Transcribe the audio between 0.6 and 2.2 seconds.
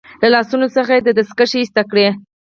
څخه يې دستکشې ایسته کړې.